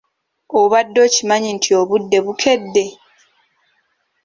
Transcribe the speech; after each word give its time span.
Obadde 0.61 0.99
okimanyi 1.07 1.49
nti 1.57 1.69
obudde 1.81 2.17
bukedde? 2.25 2.85